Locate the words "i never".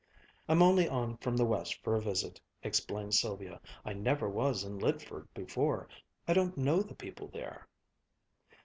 3.85-4.27